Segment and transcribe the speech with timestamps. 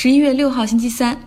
[0.00, 1.20] 十一月六号，星期三。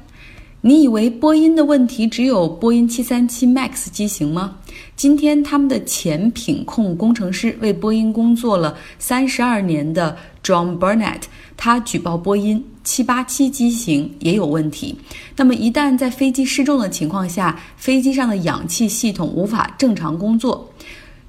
[0.62, 4.59] 你以为波音的问题只有波音737 MAX 机型吗？
[4.96, 11.23] 今天，他们的前品控工程师为波音工作了三十二年的 John Burnett，
[11.57, 14.97] 他举报波音787机型也有问题。
[15.35, 20.66] 那么，一旦在飞机失重的情况下，飞机上的氧气系统无法正常工作。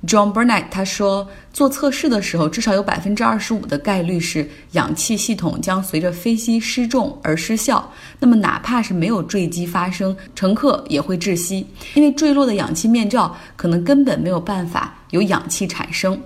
[0.05, 7.89] John Burnett 他说，做测试的时候，至少有百分之二十五的概率是氧气系统将随着飞机失重而失效。
[8.19, 16.21] 那么，哪怕是没有坠机发生，乘客也会窒息，因为坠落的氧气面罩可能根本没有办法有氧气产生。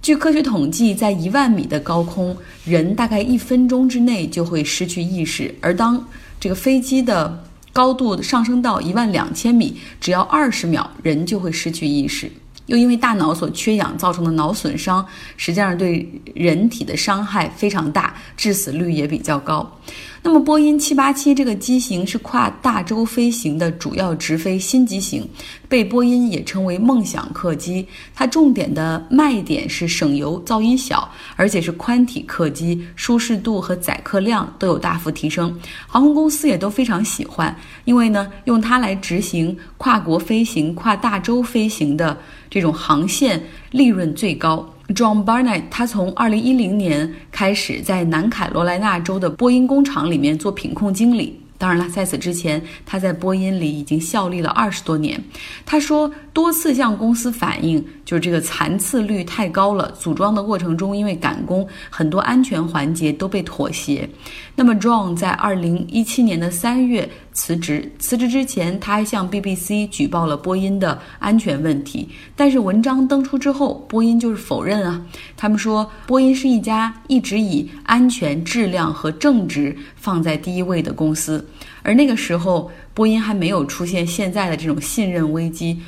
[0.00, 6.04] 据科学统计，在一万米的高空，人大概一分钟之内就会失去意识；而当
[6.38, 12.30] 这个飞机的高度上升到一万两千米，只要二十秒，人就会失去意识。
[12.66, 15.04] 又因为大脑所缺氧造成的脑损伤，
[15.36, 19.78] 实际上对人体的伤害非常大，致死率也比较高。
[20.24, 25.28] 那么，波音787这个机型是跨大洲飞行的主要直飞新机型，
[25.68, 27.84] 被波音也称为“梦想客机”。
[28.14, 35.58] 它重点的卖点是省油、噪音小，而且是宽体客机，舒适度和载客量都有大幅提升。
[35.88, 37.54] 航空公司也都非常喜欢，
[37.84, 42.16] 因为呢，用它来执行跨国飞行、跨大洲飞行的
[42.52, 44.68] 这种航线，利润最高。
[44.88, 51.40] John Barnett，他从二零一零年开始在南卡罗来纳州的波音工厂里面做品控经理。
[51.56, 55.18] 当然了，在此之前，他在波音里已经效力了二十多年。
[55.64, 59.90] 他说，多次向公司反映，就是这个残次率太高了。
[59.92, 64.06] 组装的过程中，因为赶工，很多安全环节都被妥协。
[64.54, 67.90] 那么，John 在二零一七年的三月辞职。
[67.98, 72.08] 辞职之前，他还向 BBC 举报了波音的安全问题。
[72.36, 75.00] 但是文章登出之后，波音就是否认啊。
[75.38, 81.44] 他们说，波音是一家一直以安全、质量和正直放在第一位的公司。
[81.82, 85.80] 而那个时候，波音还没有出现现在的这种信任危机，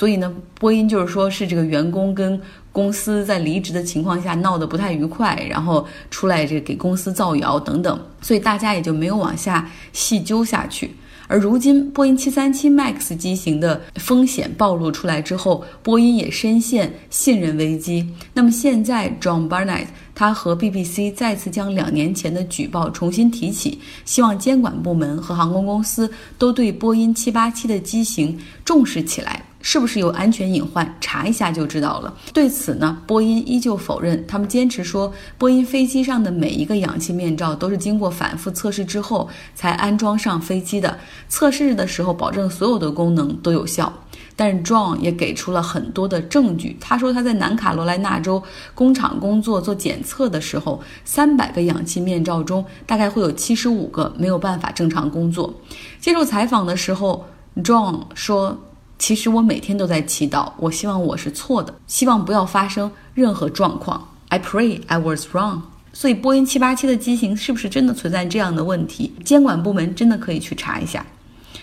[0.00, 2.40] 所以呢，波音就是说是这个员工跟
[2.72, 10.90] 公司在离职的情况下闹得不太愉快，然后出来这个给公司造谣等等，所以大家也就没有往下细究下去。
[11.26, 18.08] 而如今，波音737 MAX 机型的风险暴露出来之后，波音也深陷信任危机。
[18.32, 29.44] 那么现在，John Barnett 他和 BBC 再次将两年前的举报重新提起，希望监管部门和航空公司都对波音787的机型重视起来。
[29.62, 30.96] 是不是有安全隐患？
[31.00, 32.14] 查一下就知道了。
[32.32, 34.26] 对此呢，波音依旧否认。
[34.26, 40.98] 他们坚持说，波音飞机上的每一个氧气面罩都是经过反复测试之后才安装上飞机的。
[41.28, 43.92] 测试的时候，保证所有的功能都有效。
[44.34, 46.74] 但是 John 也给出了很多的证据。
[46.80, 48.42] 他说他在南卡罗来纳州
[48.74, 55.52] 工厂工作做检测的时候，三百个氧气面罩中大概会有七十五个没有办法正常工作。
[56.00, 58.58] 接受采访的时候，John 说。
[59.00, 64.06] 其实我每天都在祈祷，我希望我是错的，希望不要发生任何状况。
[64.28, 65.62] I pray I was wrong。
[65.94, 69.10] 所以波音七八七的机型是不是真的存在这样的问题？
[69.24, 71.04] 监管部门真的可以去查一下。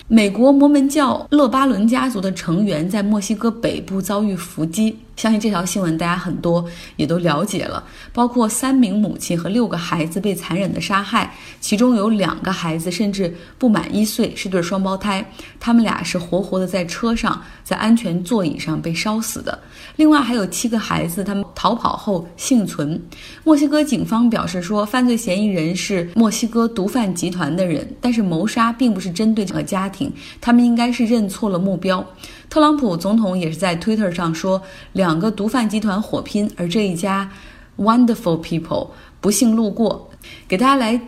[0.08, 4.98] 美国摩门教勒巴伦家族的成员在墨西哥北部遭遇伏击。
[5.18, 6.64] 相信这条新闻大家很多
[6.96, 7.84] 也都了解了，
[8.14, 15.28] 包括三名母亲和六个孩子被残忍的杀害，其中有两个孩子甚至不满一岁，是对双胞胎，
[15.60, 19.58] 他们俩是活活的在车上，在安全座椅上被烧死的。
[19.96, 23.02] 另外还有七个孩子，他们逃跑后幸存。
[23.44, 32.06] 墨西哥警方表示说，犯罪嫌疑人是墨西哥毒贩集团的人，但是谋杀并不是针对整个家庭，他们应该是认错了目标。
[32.50, 34.62] 特朗普总统也是在 Twitter 上说，
[34.94, 37.30] 两个毒贩集团火拼，而这一家
[37.78, 40.10] Wonderful People 不幸路过。
[40.48, 41.00] 给大家来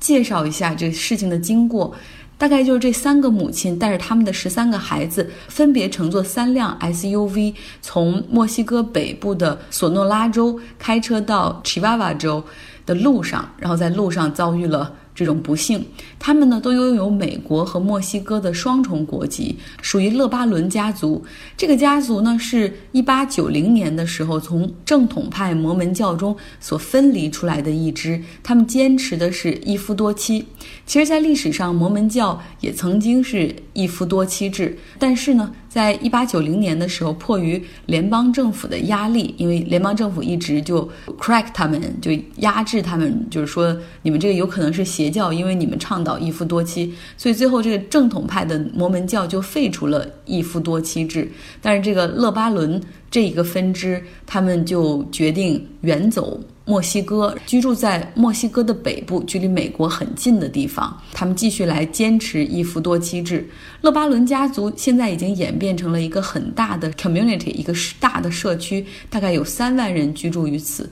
[0.00, 1.94] 介绍一下这事情的经过，
[2.38, 12.42] 大概就是这三个母亲带着他们的十三个孩子，分别乘坐三辆 SUV 从墨西哥北部的索诺拉州开车到奇瓦瓦州
[12.84, 14.92] 的路上，然后在路上遭遇了。
[15.16, 15.82] 这种不幸，
[16.18, 21.24] 他们呢都拥有美国和墨西哥的双重国籍，属于勒巴伦家族。
[21.56, 30.44] 这个家族呢是一八九零年的时候从正统派摩门教中所分离出来的一支，他们坚持的是一夫多妻。
[30.84, 35.50] 其实，在历史上，摩门教也曾经是一夫多妻制，但是呢。
[35.76, 40.88] 在一八九零年的时候，迫于联邦政府的压力，因为联邦政府一直就
[41.18, 51.30] crack 他们，就压制他们，就是说你们这个有可能是邪教，因为你们倡导一夫多妻，所以最后这个正统派的摩门教就废除了一夫多妻制。
[51.60, 52.80] 但是这个勒巴伦
[53.10, 61.00] 这一个分支，他们就决定远走墨西哥，居住在墨西哥的北部，距离美国很近的地方。
[61.12, 63.48] 他们继续来坚持一夫多妻制。
[63.82, 70.90] 勒巴伦家族现在已经演变成了一个很大的 community，一个大的社区，大概有三万人居住于此。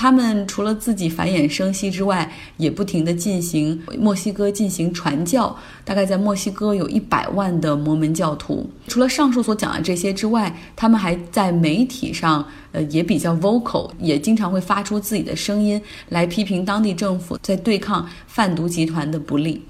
[0.00, 5.56] 他们除了自己繁衍生息之外，也不停地进行墨西哥进行传教。
[5.84, 8.70] 大概在墨西哥有一百万的摩门教徒。
[8.86, 19.60] 除了上述所讲的这些之外，他们还在媒体上，呃，也比较 vocal，也经常会发出自己的声音来批评当地政府在对抗贩毒集团的不利。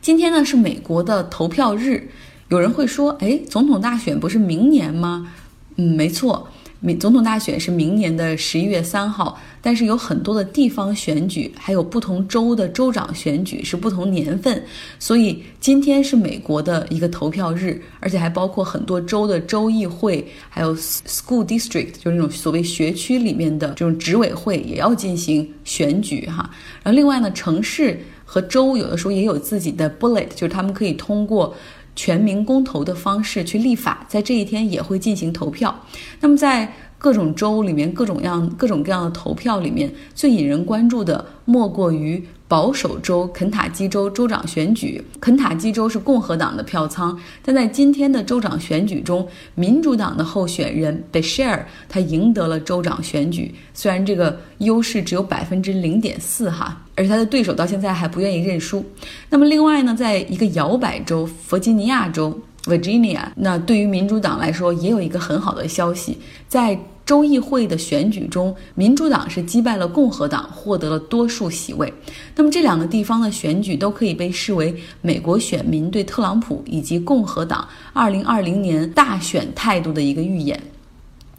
[0.00, 2.10] 今天呢是美国的投票日，
[2.48, 5.32] 有人会说，哎，总统大选不是明年吗？
[5.76, 6.48] 嗯，没错。
[6.92, 14.62] 总统大选是明年的十一月三号，但是有很多的地方选举，还有不同州的州长选举是不同年份，
[14.98, 26.50] 所以今天是美国的一个投票日，而且还包括很多州的州议会，还有 school district，就是那种所谓学区里面的这种执委会也要进行选举哈。
[26.82, 31.54] 然后另外呢，城市和州有的时候也有自己的 bullet，就是他们可以通过。
[31.96, 35.74] 全民公投的方式去立法，在这一天也会进行投票。
[36.20, 42.24] 那么，在各种州里面，各种样、各种各样的投票里面，最引人关注的莫过于。
[42.54, 58.84] 保守州肯塔基州州长选举，肯塔基州是共和党的票仓，但在今天的州长选举中，民主党的候选人 b e s h e r 他赢得了州长选举，虽然这个优势只有百分之零点四哈，而他的对手到现在还不愿意认输。
[59.30, 66.78] 那么另外呢，在一个摇摆州弗吉尼亚州 Virginia，那对于民主党来说也有一个很好的消息，在。
[67.06, 71.92] 州议会的选举中，民主党是击败了共和党，获得了多数席位。
[72.34, 80.60] 那么这两个地方的选举都可以被视为美国选民对特朗普以及共和党2020年大选态度的一个预演。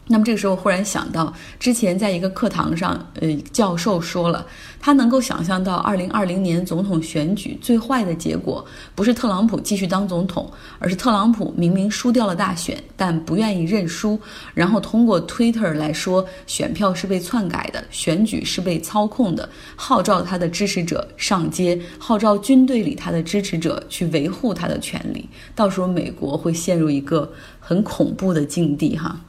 [0.08, 4.46] 那么这个时候忽然想到，之前在一个课堂上，呃，教授说了，
[4.78, 8.64] 他能够想象到二零二零年总统选举最坏的结果，
[8.94, 10.48] 不是特朗普继续当总统，
[10.78, 14.16] 而是特朗普明明输掉了大选，但不愿意认输，
[14.54, 25.28] 然后通过 Twitter 来说选票是被篡改的，选举是被操控的，号召他的支持者上街，号召军队里他的支持者去维护他的权利。
[25.56, 29.20] 到时候美国会陷入一个很恐怖的境地，哈。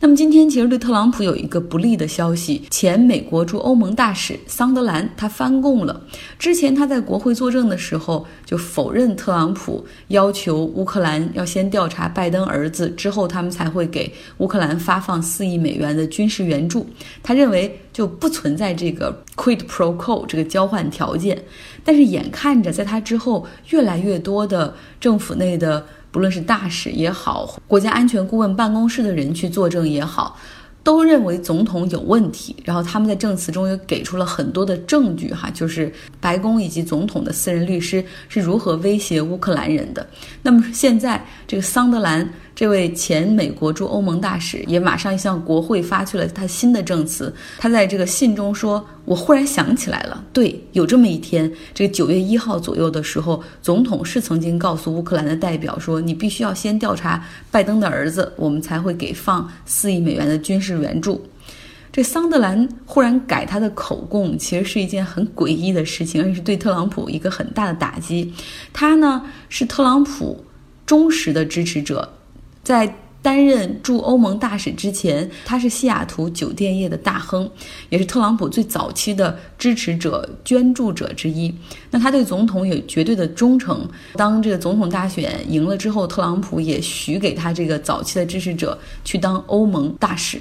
[0.00, 6.00] 那么今天其实对特朗普有一个不利的消息，前美国驻欧盟大使桑德兰他翻供了。
[6.38, 16.86] 之前他在国会作证的时候就否认特朗普要求乌克兰要先调查拜登儿子，之后他们才会给乌克兰发放四亿美元的军事援助。
[17.20, 21.36] 他认为就不存在这个 quid pro quo 这个交换条件。
[21.82, 25.84] 但是眼看着在他之后，越来越多的政府内的。
[26.10, 30.38] 不论是大使也好，国家安全顾问办公室的人去作证也好，
[30.82, 32.56] 都认为总统有问题。
[32.64, 40.04] 然后他们在证词中也给出了很多的证据，哈，就是白宫以及总统的私人律师是如何威胁乌克兰人的。
[40.40, 42.26] 那么现在这个桑德兰。
[42.58, 47.32] 这位前美国驻欧盟大使也马上向国会发去了他新的证词。
[47.56, 61.24] 他在这个信中说：“我忽然想起来了，对，有这么一天，这个九月一号左右的时候，总统是曾经告诉乌克兰的代表说，你必须要先调查拜登的儿子，我们才会给放四亿美元的军事援助。”
[61.92, 68.34] 这桑德兰忽然改他的口供，其实是一件很诡异的事情，而且是对特朗普一个很大的打击。
[68.72, 70.44] 他呢是特朗普
[70.84, 72.14] 忠实的支持者。
[72.68, 77.50] 在担任驻欧盟大使之前，他是西雅图酒店业的大亨，
[77.88, 81.50] 也是特朗普最早期的支持者、捐助者之一。
[81.90, 83.88] 那他对总统有绝对的忠诚。
[84.16, 90.38] 当这个总统大选赢了之后，特朗普也许给他这个早期的支持者去当欧盟大使。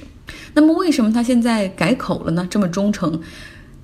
[0.53, 2.45] 那么，为什么他现在改口了呢？
[2.51, 3.17] 这么忠诚？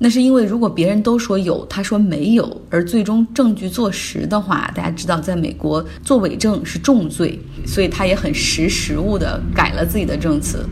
[0.04, 10.68] 那是因为，如果别人都说有，他说没有，而最终证据坐实的话，大家知道，在美国做伪证是重罪，所以他也很识时务的改了自己的证词。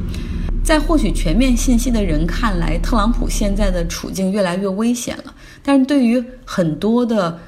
[0.66, 5.34] 在获取全面信息的人看来，特朗普现在的处境越来越危险了。
[5.64, 7.40] 但是对于很多的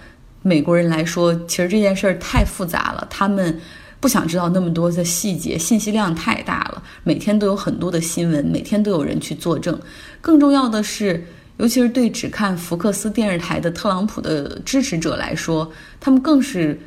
[0.42, 3.60] 美国人来说，其实这件事儿太复杂了，他们
[4.00, 9.78] 不想知道那么多的细节，信息量太大了，每天都有很多的新闻，每天都有人去作证。
[10.22, 11.28] 更重要的是。
[11.64, 16.78] 尤其是对只看福克斯电视台的特朗普的支持者来说，他们更是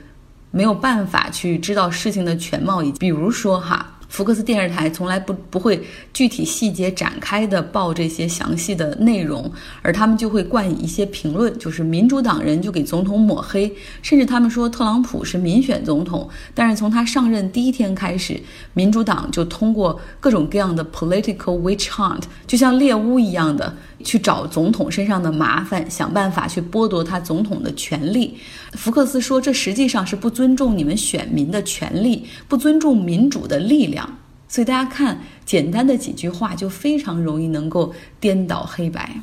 [0.50, 2.83] 没有办法去知道事情的全貌。
[2.83, 5.78] 以比如说哈，福克斯电视台从来不不会
[6.14, 13.70] 具体细节展开的报这些详细的内容，而他们就会冠以一些评论，就是民主党人就给总统抹黑，
[14.00, 18.40] 甚至他们说特朗普是民选总统，但是从他上任第一天开始，
[18.73, 28.35] 民主党就通过各种各样的 political witch hunt，就像猎巫一样的去找总统身上的麻烦，想办法去剥夺他总统的权利。
[28.73, 34.06] 福克斯说，这实际上是不尊重你们选民的权利，不尊重民主的力量。
[34.49, 39.21] 所以大家看，简单的几句话就非常容易能够颠倒黑白。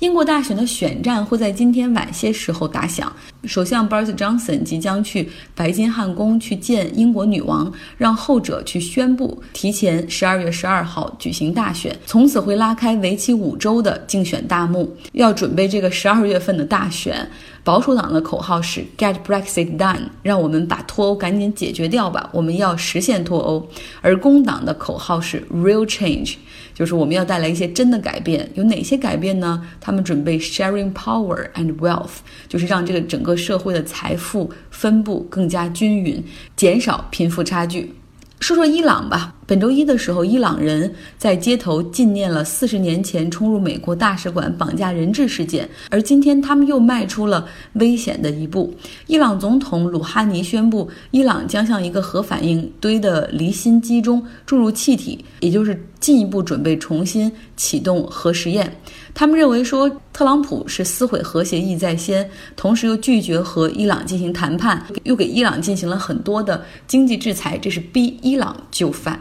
[0.00, 3.14] 英国大选的选战会在今天晚些时候打响。
[3.44, 17.28] 首相 Boris Johnson 即将去白金汉宫去见英国女王，让后者去宣布提前十二月十二号举行大选，从此会拉开为期五周的竞选大幕，要准备这个十二月份的大选。
[17.64, 23.68] 保守党的口号是 “Get Brexit done”，让我们把脱欧赶紧解决掉吧，我们要实现脱欧。
[24.00, 26.36] 而工党的口号是 “Real Change”，
[26.72, 28.48] 就是我们要带来一些真的改变。
[28.54, 29.62] 有哪些改变呢？
[29.82, 36.24] 他们准备 “Sharing Power and Wealth”，就是让这个整和社会的财富分布更加均匀，
[36.56, 37.94] 减少贫富差距。
[38.40, 39.34] 说说伊朗吧。
[39.48, 48.70] 本周一的时候，伊朗人在街头纪念了四十年前冲入美国大使馆绑架人质事件，而今天他们又迈出了危险的一步。
[49.06, 58.70] 伊朗总统鲁哈尼宣布，伊朗将向一个核反应堆的离心机中注入气体，也就是进一步准备重新启动核实验。
[59.14, 69.18] 他们认为说，特朗普是撕毁核协议在先，同时又拒绝和伊朗进行谈判，又给伊朗进行了很多的经济制裁，这是逼伊朗就范。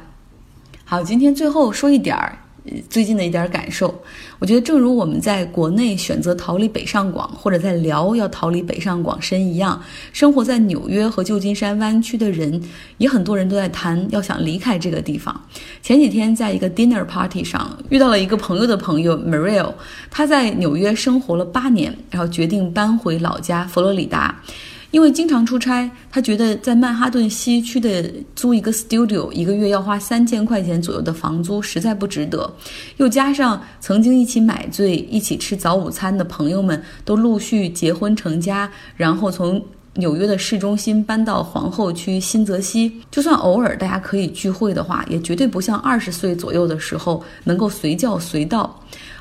[0.89, 2.38] 好，今天最后说一点儿。
[2.89, 3.94] 最近的一点感受，
[4.39, 9.82] 我觉得正如我们在国内选择逃离北上广，或者在聊要逃离北上广深一样，
[10.13, 12.62] 生活在纽约和旧金山湾区的人，
[13.00, 15.41] 也很多人都在谈要想离开这个地方。
[15.82, 19.74] 前几天在一个 dinner party 上遇到了一个朋友的朋友 Mariel，
[20.10, 24.41] 他在纽约生活了八年，然后决定搬回老家佛罗里达。
[24.91, 32.51] 因为经常出差，他觉得在曼哈顿西区的租一个 studio，一个月要花三千块钱左右的房租，实在不值得。
[32.96, 39.62] 又加上曾经一起买醉、一起吃早午餐的朋友们都陆续结婚成家，然后从
[39.96, 48.79] 纽约的市中心搬到皇后区新泽西，就算偶尔大家可以聚会的话，也绝对不像二十岁左右的时候能够随叫随到。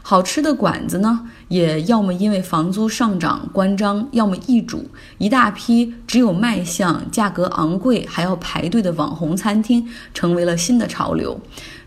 [0.08, 4.84] 好吃的馆子呢，也要么因为房租上涨关张，要么易主。
[5.18, 9.84] 一大批只有卖相、价格昂贵，还要排队的网红餐厅，
[10.14, 11.36] 成为了新的潮流。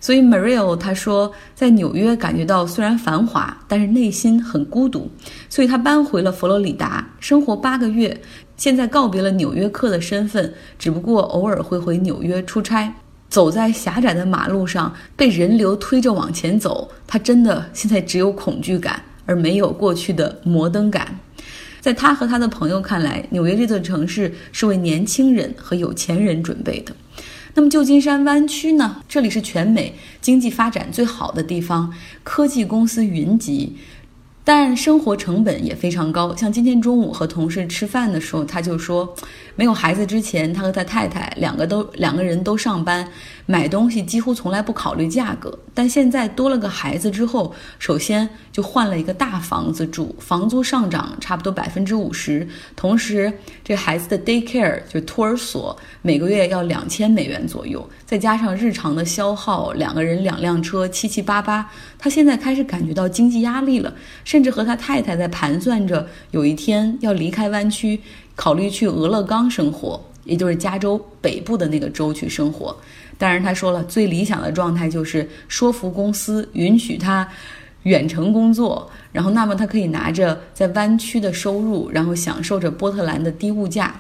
[0.02, 5.10] 所以 Mario 他说，在纽约感觉到虽然繁华，但是内心很孤独。
[5.48, 8.22] 所以他搬回了佛罗里达，生活八个月，
[8.58, 12.94] 现在告别了纽约客的身份，只不过偶尔会回纽约出差。
[13.30, 21.20] 走在狭窄的马路上，被人流推着往前走，他真的现在只有恐惧感，而没有过去的摩登感。
[21.80, 26.94] 在他和他的朋友看来，纽约这座城市是为年轻人和有钱人准备的。
[27.54, 28.98] 那么旧金山湾区呢？
[29.08, 31.94] 这里是全美经济发展最好的地方，
[32.24, 33.78] 科技公司云集。
[34.44, 39.14] 但生活成本也非常高，像今天中午和同事吃饭的时候，他就说，
[39.60, 43.06] 没有孩子之前，他和他太太两个都两个人都上班，
[43.46, 45.60] 买东西几乎从来不考虑价格。
[45.74, 52.48] 但现在多了个孩子之后，首先就换了一个大房子住，房租上涨差不多百分之五十，
[52.78, 64.42] 同时这孩子的 daycare 就托儿所每个月要两千美元左右，再加上日常的消耗，两个人两辆车七七八八，他现在开始感觉到经济压力了，甚。
[64.42, 68.00] 至和他太太在盘算着有一天要离开湾区，
[68.40, 72.74] 考虑去俄勒冈生活，也就是加州北部的那个州去生活。
[73.18, 77.28] 当然，他说了，最理想的状态就是说服公司允许他
[77.84, 83.94] 远程工作，然后那么他可以拿着在湾区的收入，然后享受着波特兰的低物价。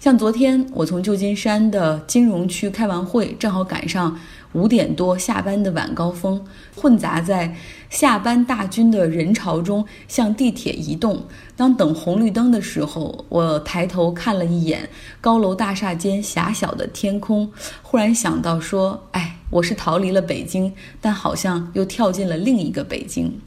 [0.00, 4.14] 像昨天我从旧金山的金融区开完会，正好赶上。
[4.56, 6.42] 五点多下班的晚高峰，
[6.74, 7.54] 混杂在
[7.90, 11.22] 下班大军的人潮中向地铁移动。
[11.54, 14.88] 当等红绿灯的时候，我抬头看了一眼
[15.20, 20.72] 高楼大厦间狭小的天空，忽然想到说：“哎，我是逃离了北京，
[21.02, 23.38] 但好像又跳进了另一个北京。”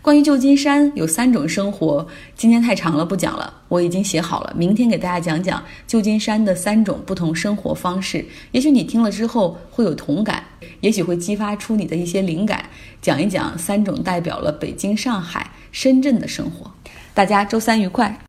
[0.00, 8.24] 关于旧金山有三种生活，今天太长了不讲了，我已经写好了，明天给大家讲讲旧金山的三种不同生活方式。
[8.50, 10.42] 也许你听了之后会有同感，
[10.80, 12.64] 也许会激发出你的一些灵感，
[13.00, 16.70] 讲一讲三种代表了北京、上海、深圳的生活。
[17.14, 18.18] 大家周三愉快。